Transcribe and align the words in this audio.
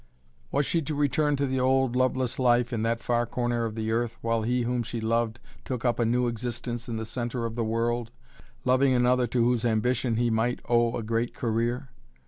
Was 0.51 0.65
she 0.65 0.81
to 0.81 0.95
return 0.95 1.35
to 1.35 1.45
the 1.45 1.59
old, 1.59 1.95
loveless 1.95 2.39
life 2.39 2.73
in 2.73 2.81
that 2.81 3.01
far 3.03 3.27
corner 3.27 3.65
of 3.65 3.75
the 3.75 3.91
earth, 3.91 4.17
while 4.21 4.41
he 4.41 4.63
whom 4.63 4.81
she 4.81 4.99
loved 4.99 5.39
took 5.63 5.85
up 5.85 5.99
a 5.99 6.05
new 6.05 6.25
existence 6.27 6.89
in 6.89 6.97
the 6.97 7.05
centre 7.05 7.45
of 7.45 7.53
the 7.53 7.63
world, 7.63 8.09
loving 8.65 8.93
another 8.95 9.27
to 9.27 9.43
whose 9.43 9.63
ambition 9.63 10.15
he 10.15 10.31
might 10.31 10.59
owe 10.67 10.95
a 10.97 11.03
great 11.03 11.35
career? 11.35 11.89